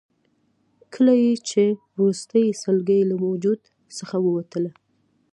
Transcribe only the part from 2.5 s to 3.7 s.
سلګۍ له وجود